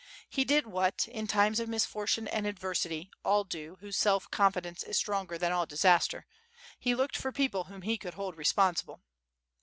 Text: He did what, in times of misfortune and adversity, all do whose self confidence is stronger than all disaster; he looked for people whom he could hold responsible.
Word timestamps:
He 0.27 0.43
did 0.45 0.65
what, 0.65 1.07
in 1.07 1.27
times 1.27 1.59
of 1.59 1.69
misfortune 1.69 2.27
and 2.29 2.47
adversity, 2.47 3.11
all 3.23 3.43
do 3.43 3.77
whose 3.81 3.95
self 3.97 4.31
confidence 4.31 4.81
is 4.81 4.97
stronger 4.97 5.37
than 5.37 5.51
all 5.51 5.67
disaster; 5.67 6.25
he 6.79 6.95
looked 6.95 7.15
for 7.15 7.31
people 7.31 7.65
whom 7.65 7.83
he 7.83 7.99
could 7.99 8.15
hold 8.15 8.35
responsible. 8.35 9.01